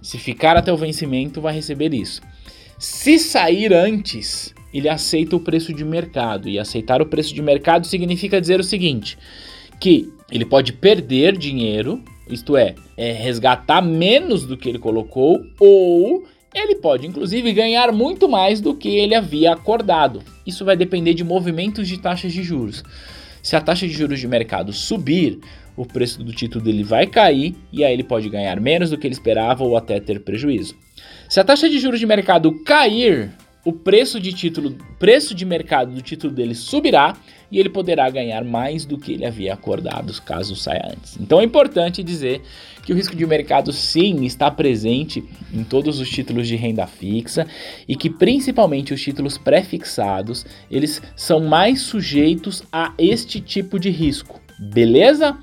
se 0.03 0.19
ficar 0.19 0.57
até 0.57 0.73
o 0.73 0.77
vencimento, 0.77 1.41
vai 1.41 1.55
receber 1.55 1.93
isso. 1.93 2.23
Se 2.79 3.19
sair 3.19 3.75
antes, 3.75 4.55
ele 4.73 4.89
aceita 4.89 5.37
o 5.37 5.41
preço 5.41 5.75
de 5.75 5.85
mercado. 5.85 6.49
E 6.49 6.59
aceitar 6.59 7.03
o 7.03 7.07
preço 7.07 7.35
de 7.35 7.43
mercado 7.43 7.87
significa 7.87 8.41
dizer 8.41 8.59
o 8.59 8.65
seguinte: 8.65 9.19
que 9.79 10.11
ele 10.31 10.45
pode 10.45 10.73
perder 10.73 11.37
dinheiro, 11.37 12.03
isto 12.29 12.57
é, 12.57 12.75
é 12.97 13.13
resgatar 13.13 13.83
menos 13.83 14.47
do 14.47 14.57
que 14.57 14.69
ele 14.69 14.79
colocou, 14.79 15.45
ou 15.59 16.25
ele 16.55 16.75
pode 16.77 17.07
inclusive 17.07 17.53
ganhar 17.53 17.93
muito 17.93 18.29
mais 18.29 18.61
do 18.61 18.75
que 18.75 18.89
ele 18.89 19.15
havia 19.15 19.53
acordado. 19.53 20.23
Isso 20.47 20.65
vai 20.65 20.77
depender 20.77 21.15
de 21.15 21.25
movimentos 21.25 21.87
de 21.87 21.99
taxas 21.99 22.33
de 22.33 22.43
juros. 22.43 22.83
Se 23.43 23.57
a 23.57 23.61
taxa 23.61 23.87
de 23.87 23.93
juros 23.93 24.21
de 24.21 24.29
mercado 24.29 24.73
subir, 24.73 25.39
o 25.77 25.87
preço 25.87 26.23
do 26.23 26.33
título 26.33 26.63
dele 26.63 26.83
vai 26.83 27.07
cair 27.07 27.55
e 27.73 27.85
aí 27.85 27.93
ele 27.93 28.05
pode 28.05 28.29
ganhar 28.29 28.61
menos 28.61 28.91
do 28.91 28.99
que 28.99 29.07
ele 29.07 29.15
esperava 29.15 29.65
ou 29.65 29.77
até 29.77 29.99
ter 29.99 30.21
prejuízo. 30.21 30.77
Se 31.29 31.41
a 31.41 31.45
taxa 31.45 31.69
de 31.69 31.79
juros 31.79 32.01
de 32.01 32.07
mercado 32.07 32.53
cair, 32.65 33.31
o 33.65 33.73
preço 33.73 34.19
de 34.19 34.33
título, 34.33 34.77
preço 34.99 35.35
de 35.35 35.45
mercado 35.45 35.93
do 35.93 36.01
título 36.01 36.33
dele 36.33 36.55
subirá 36.55 37.17
e 37.51 37.59
ele 37.59 37.69
poderá 37.69 38.09
ganhar 38.09 38.45
mais 38.45 38.85
do 38.85 38.97
que 38.97 39.13
ele 39.13 39.27
havia 39.27 39.53
acordado 39.53 40.21
caso 40.23 40.55
saia 40.57 40.93
antes. 40.93 41.19
Então 41.21 41.41
é 41.41 41.45
importante 41.45 42.03
dizer 42.03 42.43
que 42.85 42.93
o 42.93 42.97
risco 42.97 43.15
de 43.15 43.27
mercado 43.27 43.73
sim 43.73 44.25
está 44.25 44.51
presente 44.51 45.23
em 45.53 45.65
todos 45.65 45.99
os 46.01 46.09
títulos 46.09 46.47
de 46.47 46.57
renda 46.57 46.87
fixa 46.87 47.47
e 47.89 47.97
que 47.97 48.09
principalmente 48.09 48.95
os 48.95 49.03
títulos 49.03 49.37
pré-fixados, 49.37 50.47
eles 50.71 51.03
são 51.17 51.41
mais 51.41 51.81
sujeitos 51.81 52.63
a 52.73 52.95
este 52.99 53.41
tipo 53.41 53.79
de 53.79 53.91
risco. 53.91 54.41
Beleza? 54.59 55.39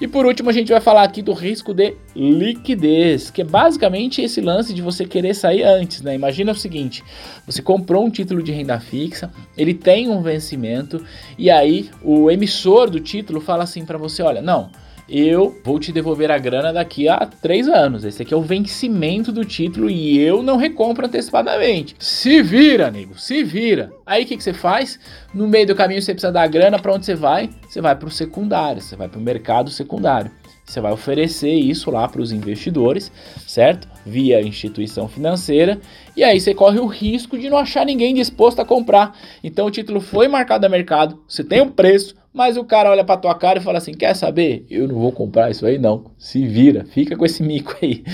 E 0.00 0.06
por 0.06 0.26
último, 0.26 0.50
a 0.50 0.52
gente 0.52 0.70
vai 0.70 0.80
falar 0.80 1.02
aqui 1.02 1.22
do 1.22 1.32
risco 1.32 1.74
de 1.74 1.94
liquidez, 2.14 3.30
que 3.30 3.42
é 3.42 3.44
basicamente 3.44 4.22
esse 4.22 4.40
lance 4.40 4.72
de 4.72 4.82
você 4.82 5.04
querer 5.04 5.34
sair 5.34 5.62
antes, 5.62 6.02
né? 6.02 6.14
Imagina 6.14 6.52
o 6.52 6.54
seguinte: 6.54 7.02
você 7.46 7.62
comprou 7.62 8.04
um 8.04 8.10
título 8.10 8.42
de 8.42 8.52
renda 8.52 8.78
fixa, 8.78 9.30
ele 9.56 9.74
tem 9.74 10.08
um 10.08 10.22
vencimento, 10.22 11.04
e 11.36 11.50
aí 11.50 11.90
o 12.02 12.30
emissor 12.30 12.90
do 12.90 13.00
título 13.00 13.40
fala 13.40 13.64
assim 13.64 13.84
para 13.84 13.98
você: 13.98 14.22
olha, 14.22 14.40
não 14.40 14.70
eu 15.08 15.58
vou 15.64 15.78
te 15.78 15.90
devolver 15.90 16.30
a 16.30 16.36
grana 16.38 16.72
daqui 16.72 17.08
a 17.08 17.18
três 17.26 17.66
anos. 17.66 18.04
Esse 18.04 18.22
aqui 18.22 18.34
é 18.34 18.36
o 18.36 18.42
vencimento 18.42 19.32
do 19.32 19.44
título 19.44 19.88
e 19.88 20.18
eu 20.18 20.42
não 20.42 20.56
recompro 20.56 21.06
antecipadamente. 21.06 21.96
Se 21.98 22.42
vira, 22.42 22.90
nego, 22.90 23.18
se 23.18 23.42
vira. 23.42 23.90
Aí 24.04 24.24
o 24.24 24.26
que, 24.26 24.36
que 24.36 24.44
você 24.44 24.52
faz? 24.52 25.00
No 25.32 25.48
meio 25.48 25.66
do 25.66 25.74
caminho 25.74 26.02
você 26.02 26.12
precisa 26.12 26.32
dar 26.32 26.46
grana, 26.48 26.78
para 26.78 26.92
onde 26.92 27.06
você 27.06 27.14
vai? 27.14 27.48
Você 27.68 27.80
vai 27.80 27.96
para 27.96 28.08
o 28.08 28.10
secundário, 28.10 28.82
você 28.82 28.96
vai 28.96 29.08
para 29.08 29.18
o 29.18 29.22
mercado 29.22 29.70
secundário. 29.70 30.30
Você 30.68 30.82
vai 30.82 30.92
oferecer 30.92 31.54
isso 31.54 31.90
lá 31.90 32.06
para 32.06 32.20
os 32.20 32.30
investidores, 32.30 33.10
certo? 33.46 33.88
Via 34.04 34.42
instituição 34.42 35.08
financeira, 35.08 35.80
e 36.14 36.22
aí 36.22 36.38
você 36.38 36.52
corre 36.52 36.78
o 36.78 36.86
risco 36.86 37.38
de 37.38 37.48
não 37.48 37.56
achar 37.56 37.86
ninguém 37.86 38.14
disposto 38.14 38.60
a 38.60 38.66
comprar. 38.66 39.16
Então 39.42 39.66
o 39.66 39.70
título 39.70 39.98
foi 39.98 40.28
marcado 40.28 40.66
a 40.66 40.68
mercado, 40.68 41.22
você 41.26 41.42
tem 41.42 41.62
um 41.62 41.70
preço, 41.70 42.14
mas 42.32 42.56
o 42.56 42.64
cara 42.64 42.90
olha 42.90 43.04
para 43.04 43.16
tua 43.16 43.34
cara 43.34 43.58
e 43.58 43.62
fala 43.62 43.78
assim: 43.78 43.92
"Quer 43.92 44.14
saber? 44.14 44.66
Eu 44.70 44.88
não 44.88 44.96
vou 44.96 45.12
comprar 45.12 45.50
isso 45.50 45.66
aí 45.66 45.78
não. 45.78 46.10
Se 46.18 46.46
vira, 46.46 46.84
fica 46.84 47.16
com 47.16 47.24
esse 47.24 47.42
mico 47.42 47.76
aí". 47.82 48.04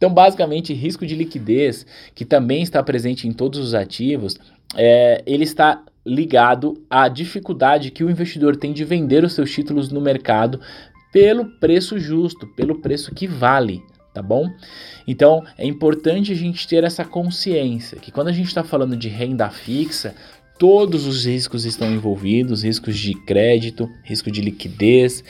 Então, 0.00 0.08
basicamente, 0.14 0.72
risco 0.72 1.04
de 1.04 1.14
liquidez, 1.14 1.84
que 2.14 2.24
também 2.24 2.62
está 2.62 2.82
presente 2.82 3.28
em 3.28 3.32
todos 3.32 3.60
os 3.60 3.74
ativos, 3.74 4.34
é, 4.74 5.22
ele 5.26 5.44
está 5.44 5.82
ligado 6.06 6.82
à 6.88 7.06
dificuldade 7.08 7.90
que 7.90 8.02
o 8.02 8.10
investidor 8.10 8.56
tem 8.56 8.72
de 8.72 8.84
vender 8.84 9.24
os 9.24 9.34
seus 9.34 9.52
títulos 9.52 9.90
no 9.90 10.00
mercado 10.00 10.58
pelo 11.12 11.44
preço 11.44 11.98
justo, 11.98 12.46
pelo 12.46 12.80
preço 12.80 13.14
que 13.14 13.26
vale, 13.26 13.82
tá 14.14 14.22
bom? 14.22 14.48
Então 15.06 15.44
é 15.58 15.66
importante 15.66 16.32
a 16.32 16.36
gente 16.36 16.66
ter 16.66 16.84
essa 16.84 17.04
consciência 17.04 17.98
que 17.98 18.10
quando 18.10 18.28
a 18.28 18.32
gente 18.32 18.46
está 18.46 18.62
falando 18.62 18.96
de 18.96 19.08
renda 19.08 19.50
fixa, 19.50 20.14
todos 20.60 21.06
os 21.06 21.24
riscos 21.24 21.64
estão 21.64 21.90
envolvidos, 21.90 22.62
riscos 22.62 22.98
de 22.98 23.14
crédito, 23.14 23.90
risco 24.04 24.30
de 24.30 24.42
liquidez, 24.42 25.24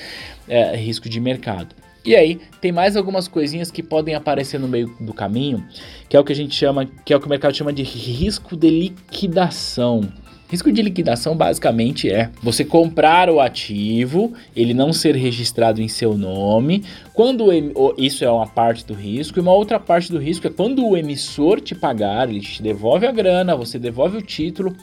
é, 0.49 0.75
risco 0.75 1.09
de 1.09 1.21
mercado. 1.21 1.73
E 2.05 2.17
aí, 2.17 2.41
tem 2.61 2.73
mais 2.73 2.97
algumas 2.97 3.29
coisinhas 3.29 3.71
que 3.71 3.81
podem 3.81 4.17
aparecer 4.17 4.59
no 4.59 4.67
meio 4.67 4.93
do 4.99 5.15
caminho, 5.15 5.65
que 6.09 6.17
é 6.17 6.21
o 6.21 6.25
que 6.25 6.33
a 6.33 6.37
gente 6.37 6.53
chama, 6.53 6.85
que 7.05 7.13
é 7.13 7.17
o 7.17 7.21
que 7.21 7.27
o 7.27 7.31
mercado 7.31 7.57
chama 7.57 7.73
de 7.73 7.85
risco 7.85 8.57
de 8.57 8.71
liquidação. 8.71 10.01
Risco 10.51 10.73
de 10.73 10.83
liquidação 10.83 11.37
basicamente 11.37 12.11
é 12.11 12.29
você 12.43 12.65
comprar 12.65 13.31
o 13.31 13.39
ativo, 13.39 14.33
ele 14.57 14.75
não 14.75 14.93
ser 14.93 15.15
registrado 15.15 15.81
em 15.81 15.87
seu 15.87 16.19
nome. 16.19 16.85
Quando 17.15 17.47
isso 17.97 18.25
é 18.25 18.31
uma 18.31 18.49
parte 18.49 18.85
do 18.85 18.93
risco, 18.93 19.39
e 19.39 19.43
uma 19.43 19.53
outra 19.53 19.79
parte 19.79 20.11
do 20.11 20.19
risco 20.19 20.49
é 20.49 20.51
quando 20.51 20.85
o 20.85 20.97
emissor 20.97 21.61
te 21.61 21.73
pagar, 21.73 22.29
ele 22.29 22.41
te 22.41 22.61
devolve 22.61 23.07
a 23.07 23.13
grana, 23.13 23.55
você 23.55 23.79
devolve 23.79 24.17
o 24.17 24.23
título, 24.23 24.75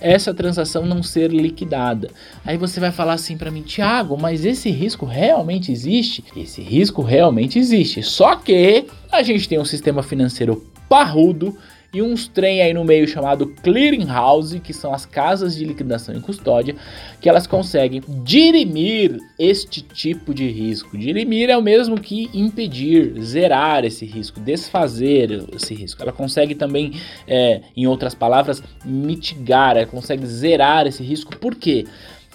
essa 0.00 0.34
transação 0.34 0.84
não 0.84 1.04
ser 1.04 1.30
liquidada. 1.30 2.10
Aí 2.44 2.56
você 2.56 2.80
vai 2.80 2.90
falar 2.90 3.12
assim 3.12 3.38
para 3.38 3.48
mim, 3.48 3.62
Thiago, 3.62 4.18
mas 4.20 4.44
esse 4.44 4.70
risco 4.70 5.06
realmente 5.06 5.70
existe? 5.70 6.24
Esse 6.36 6.60
risco 6.60 7.00
realmente 7.00 7.60
existe. 7.60 8.02
Só 8.02 8.34
que 8.34 8.86
a 9.12 9.22
gente 9.22 9.48
tem 9.48 9.60
um 9.60 9.64
sistema 9.64 10.02
financeiro 10.02 10.66
parrudo 10.88 11.56
e 11.92 12.00
uns 12.00 12.26
trem 12.26 12.62
aí 12.62 12.72
no 12.72 12.84
meio 12.84 13.06
chamado 13.06 13.46
clearing 13.62 14.06
house, 14.06 14.54
que 14.62 14.72
são 14.72 14.94
as 14.94 15.04
casas 15.04 15.54
de 15.54 15.64
liquidação 15.64 16.14
e 16.14 16.20
custódia, 16.20 16.74
que 17.20 17.28
elas 17.28 17.46
conseguem 17.46 18.02
dirimir 18.24 19.18
este 19.38 19.82
tipo 19.82 20.32
de 20.32 20.48
risco. 20.48 20.96
Dirimir 20.96 21.50
é 21.50 21.56
o 21.56 21.62
mesmo 21.62 22.00
que 22.00 22.30
impedir, 22.32 23.20
zerar 23.20 23.84
esse 23.84 24.06
risco, 24.06 24.40
desfazer 24.40 25.44
esse 25.54 25.74
risco. 25.74 26.02
Ela 26.02 26.12
consegue 26.12 26.54
também, 26.54 26.94
é, 27.28 27.60
em 27.76 27.86
outras 27.86 28.14
palavras, 28.14 28.62
mitigar, 28.84 29.76
ela 29.76 29.86
consegue 29.86 30.26
zerar 30.26 30.86
esse 30.86 31.02
risco. 31.02 31.36
Por 31.36 31.54
quê? 31.54 31.84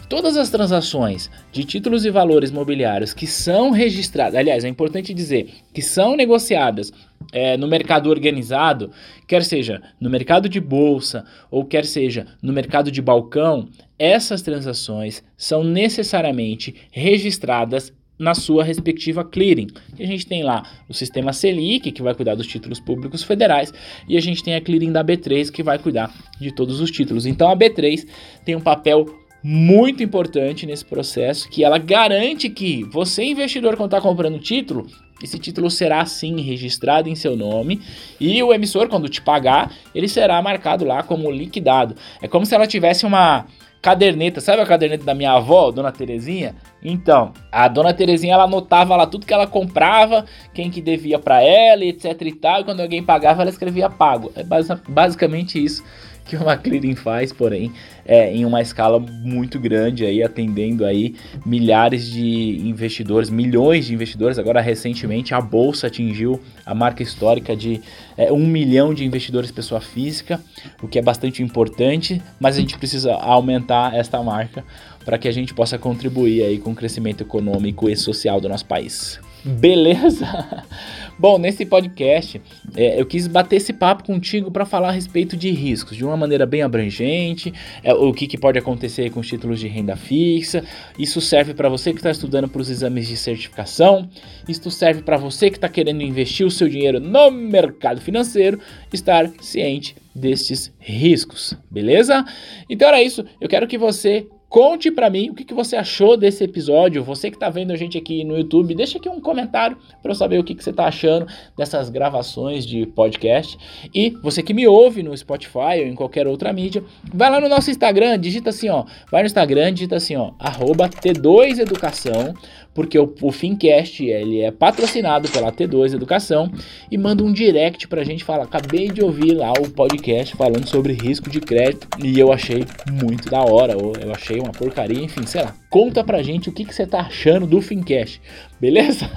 Todas 0.09 0.37
as 0.37 0.49
transações 0.49 1.29
de 1.51 1.65
títulos 1.65 2.05
e 2.05 2.09
valores 2.09 2.49
mobiliários 2.49 3.13
que 3.13 3.27
são 3.27 3.71
registradas, 3.71 4.35
aliás, 4.35 4.63
é 4.63 4.69
importante 4.69 5.13
dizer 5.13 5.49
que 5.73 5.81
são 5.81 6.15
negociadas 6.15 6.93
é, 7.31 7.57
no 7.57 7.67
mercado 7.67 8.09
organizado, 8.09 8.91
quer 9.27 9.43
seja 9.43 9.81
no 10.00 10.09
mercado 10.09 10.47
de 10.47 10.59
bolsa 10.59 11.25
ou 11.51 11.65
quer 11.65 11.86
seja 11.86 12.27
no 12.41 12.53
mercado 12.53 12.91
de 12.91 13.01
balcão, 13.01 13.69
essas 14.00 14.41
transações 14.41 15.24
são 15.36 15.63
necessariamente 15.63 16.75
registradas 16.91 17.93
na 18.17 18.33
sua 18.33 18.63
respectiva 18.63 19.24
clearing. 19.24 19.67
E 19.97 20.03
a 20.03 20.07
gente 20.07 20.25
tem 20.25 20.43
lá 20.43 20.63
o 20.89 20.93
sistema 20.93 21.31
Selic, 21.33 21.91
que 21.91 22.01
vai 22.01 22.15
cuidar 22.15 22.36
dos 22.36 22.47
títulos 22.47 22.79
públicos 22.79 23.24
federais, 23.24 23.74
e 24.07 24.17
a 24.17 24.21
gente 24.21 24.43
tem 24.43 24.55
a 24.55 24.62
clearing 24.62 24.91
da 24.91 25.03
B3, 25.03 25.51
que 25.51 25.62
vai 25.62 25.77
cuidar 25.77 26.12
de 26.39 26.51
todos 26.51 26.81
os 26.81 26.89
títulos. 26.89 27.25
Então 27.25 27.50
a 27.50 27.55
B3 27.55 28.07
tem 28.43 28.55
um 28.55 28.62
papel 28.62 29.05
muito 29.44 30.03
importante 30.03 30.65
nesse 30.65 30.84
processo, 30.84 31.50
que 31.50 31.63
ela 31.63 31.77
garante 31.77 32.50
que 32.50 32.84
você, 32.86 33.24
investidor, 33.24 33.75
quando 33.77 33.94
está 33.94 34.01
comprando 34.01 34.39
título, 34.39 34.88
esse 35.22 35.39
título 35.39 35.70
será 35.70 36.06
sim 36.06 36.41
registrado 36.41 37.10
em 37.10 37.15
seu 37.15 37.36
nome 37.36 37.82
e 38.20 38.41
o 38.44 38.53
emissor, 38.53 38.88
quando 38.88 39.10
te 39.10 39.22
pagar, 39.22 39.72
ele 39.94 40.08
será 40.08 40.41
marcado 40.41 40.86
lá 40.86 41.01
como 41.01 41.32
liquidado. 41.32 41.96
É 42.22 42.27
como 42.27 42.46
se 42.46 42.53
ela 42.53 42.67
tivesse 42.67 43.06
uma 43.06 43.46
caderneta, 43.82 44.41
sabe 44.41 44.62
a 44.62 44.65
caderneta 44.65 45.03
da 45.03 45.13
minha 45.13 45.32
avó, 45.32 45.72
Dona 45.72 45.91
Terezinha? 45.91 46.56
Então, 46.84 47.32
a 47.51 47.67
Dona 47.67 47.94
Terezinha 47.94 48.34
ela 48.34 48.44
anotava 48.44 48.96
lá 48.96 49.08
tudo 49.08 49.25
que 49.25 49.34
ela 49.34 49.48
comprava, 49.48 50.25
quem 50.53 50.70
que 50.70 50.82
devia 50.82 51.17
para 51.17 51.41
ela, 51.41 51.86
etc 51.86 52.22
e 52.22 52.32
tal, 52.34 52.62
e 52.62 52.63
quando 52.63 52.82
alguém 52.82 53.01
pagava 53.01 53.41
ela 53.41 53.50
escrevia 53.50 53.89
pago. 53.89 54.32
É 54.36 54.44
basicamente 54.88 55.63
isso 55.63 55.84
que 56.27 56.36
uma 56.36 56.57
clearing 56.57 56.96
faz, 56.96 57.31
porém, 57.31 57.72
é, 58.05 58.34
em 58.34 58.46
uma 58.46 58.62
escala 58.62 59.00
muito 59.00 59.60
grande, 59.60 60.05
aí 60.05 60.22
atendendo 60.22 60.86
aí 60.86 61.15
milhares 61.46 62.10
de 62.10 62.60
investidores, 62.67 63.29
milhões 63.29 63.86
de 63.86 63.93
investidores. 63.93 64.38
Agora, 64.38 64.62
recentemente, 64.62 65.34
a 65.34 65.41
bolsa 65.41 65.88
atingiu 65.88 66.39
a 66.65 66.75
marca 66.75 67.01
histórica 67.01 67.55
de 67.55 67.81
é, 68.17 68.31
um 68.31 68.46
milhão 68.46 68.93
de 68.93 69.05
investidores 69.05 69.51
pessoa 69.51 69.81
física, 69.81 70.39
o 70.81 70.88
que 70.88 71.00
é 71.00 71.01
bastante 71.01 71.41
importante, 71.41 72.22
mas 72.39 72.57
a 72.57 72.60
gente 72.60 72.77
precisa 72.77 73.13
aumentar 73.13 73.96
esta 73.96 74.22
marca 74.22 74.63
para 75.05 75.17
que 75.17 75.27
a 75.27 75.31
gente 75.31 75.53
possa 75.53 75.77
contribuir 75.77 76.43
aí 76.43 76.57
com 76.57 76.72
o 76.72 76.75
crescimento 76.75 77.22
econômico 77.22 77.89
e 77.89 77.96
social 77.96 78.41
do 78.41 78.50
nosso 78.50 78.65
país. 78.65 79.19
Beleza? 79.47 80.27
Bom, 81.17 81.39
nesse 81.39 81.65
podcast 81.65 82.39
é, 82.75 82.99
eu 82.99 83.05
quis 83.05 83.27
bater 83.27 83.55
esse 83.55 83.71
papo 83.71 84.03
contigo 84.03 84.51
para 84.51 84.65
falar 84.65 84.89
a 84.89 84.91
respeito 84.91 85.37
de 85.37 85.49
riscos 85.49 85.95
de 85.95 86.03
uma 86.03 86.17
maneira 86.17 86.45
bem 86.45 86.61
abrangente, 86.61 87.53
é, 87.81 87.93
o 87.93 88.13
que, 88.13 88.27
que, 88.27 88.37
pode 88.37 88.59
acontecer 88.59 89.09
com 89.09 89.21
os 89.21 89.27
títulos 89.27 89.59
de 89.59 89.67
renda 89.67 89.95
fixa. 89.95 90.63
Isso 90.99 91.21
serve 91.21 91.53
para 91.53 91.69
você 91.69 91.91
que 91.91 91.99
está 91.99 92.11
estudando 92.11 92.49
para 92.49 92.61
os 92.61 92.69
exames 92.69 93.07
de 93.07 93.15
certificação. 93.15 94.09
Isso 94.47 94.69
serve 94.69 95.01
para 95.01 95.17
você 95.17 95.49
que 95.49 95.57
está 95.57 95.69
querendo 95.69 96.03
investir 96.03 96.45
o 96.45 96.51
seu 96.51 96.67
dinheiro 96.67 96.99
no 96.99 97.31
mercado 97.31 98.01
financeiro, 98.01 98.59
estar 98.91 99.31
ciente 99.39 99.95
destes 100.13 100.73
riscos, 100.77 101.57
beleza? 101.71 102.25
Então 102.69 102.87
era 102.89 103.01
isso. 103.01 103.23
Eu 103.39 103.47
quero 103.47 103.65
que 103.65 103.77
você 103.77 104.27
Conte 104.49 104.89
para 104.89 105.09
mim 105.09 105.29
o 105.29 105.33
que, 105.33 105.43
que, 105.43 105.53
você 105.53 105.75
achou 105.75 106.15
desse 106.15 106.41
episódio. 106.43 107.03
Você 107.03 107.29
que 107.29 107.35
está 107.35 107.49
vendo 107.49 107.71
a 107.71 107.75
gente 107.75 107.97
aqui 107.97 108.23
no 108.23 108.37
YouTube, 108.37 108.73
deixa 108.73 108.97
aqui 108.97 109.09
um 109.09 109.19
comentário 109.19 109.77
para 110.01 110.11
eu 110.11 110.15
saber 110.15 110.39
o 110.39 110.43
que, 110.43 110.55
que 110.55 110.63
você 110.63 110.69
está 110.69 110.85
achando 110.85 111.27
dessas 111.57 111.89
gravações 111.89 112.65
de 112.65 112.85
podcast. 112.85 113.57
E 113.93 114.11
você 114.23 114.41
que 114.41 114.53
me 114.53 114.65
ouve 114.65 115.03
no 115.03 115.15
Spotify 115.17 115.81
ou 115.81 115.87
em 115.87 115.95
qualquer 115.95 116.27
outra 116.27 116.53
mídia, 116.53 116.81
vai 117.13 117.29
lá 117.29 117.41
no 117.41 117.49
nosso 117.49 117.69
Instagram, 117.69 118.17
digita 118.17 118.51
assim, 118.51 118.69
ó, 118.69 118.85
vai 119.11 119.21
no 119.21 119.27
Instagram, 119.27 119.73
digita 119.73 119.97
assim, 119.97 120.15
ó, 120.15 120.31
T2Educação, 120.39 122.33
porque 122.77 123.00
o, 123.00 123.12
o 123.24 123.31
Fincast 123.31 124.05
ele 124.05 124.41
é 124.41 124.51
patrocinado 124.51 125.27
pela 125.29 125.51
T2 125.51 125.96
Educação 125.96 126.51
e 126.91 126.96
manda 126.96 127.24
um 127.24 127.34
direct 127.34 127.88
pra 127.88 128.03
gente, 128.03 128.24
fala, 128.24 128.43
acabei 128.43 128.88
de 128.89 129.03
ouvir 129.03 129.34
lá 129.34 129.51
o 129.53 129.67
podcast 129.67 130.36
falando 130.36 130.67
sobre 130.67 130.93
risco 130.93 131.27
de 131.27 131.41
crédito 131.41 131.88
e 132.03 132.19
eu 132.19 132.31
achei 132.31 132.65
muito 132.91 133.31
da 133.31 133.41
hora, 133.41 133.75
ou 133.75 133.93
eu 134.00 134.12
achei 134.12 134.39
uma 134.39 134.51
porcaria, 134.51 135.03
enfim, 135.03 135.25
sei 135.25 135.41
lá. 135.41 135.55
Conta 135.72 136.03
pra 136.03 136.22
gente 136.22 136.50
o 136.50 136.51
que, 136.51 136.65
que 136.65 136.75
você 136.75 136.86
tá 136.86 136.99
achando 136.99 137.47
do 137.47 137.60
Fincast, 137.63 138.21
beleza? 138.62 139.10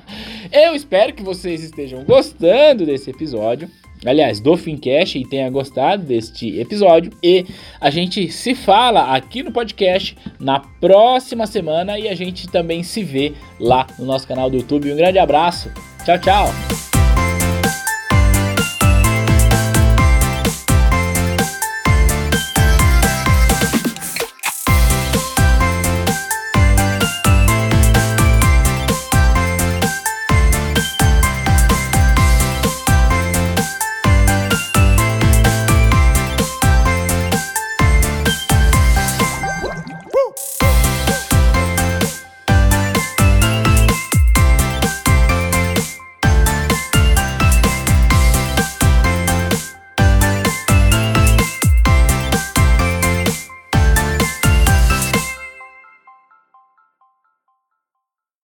eu 0.52 0.74
espero 0.74 1.14
que 1.14 1.22
vocês 1.22 1.64
estejam 1.64 2.04
gostando 2.04 2.84
desse 2.84 3.08
episódio 3.08 3.66
aliás, 4.04 4.40
do 4.40 4.56
Fincast 4.56 5.18
e 5.18 5.26
tenha 5.26 5.48
gostado 5.50 6.02
deste 6.02 6.58
episódio. 6.58 7.12
E 7.22 7.46
a 7.80 7.90
gente 7.90 8.30
se 8.30 8.54
fala 8.54 9.14
aqui 9.14 9.42
no 9.42 9.52
podcast 9.52 10.16
na 10.38 10.60
próxima 10.60 11.46
semana 11.46 11.98
e 11.98 12.08
a 12.08 12.14
gente 12.14 12.48
também 12.48 12.82
se 12.82 13.02
vê 13.02 13.32
lá 13.58 13.86
no 13.98 14.04
nosso 14.04 14.26
canal 14.26 14.50
do 14.50 14.56
YouTube. 14.56 14.92
Um 14.92 14.96
grande 14.96 15.18
abraço. 15.18 15.70
Tchau, 16.04 16.18
tchau. 16.18 16.85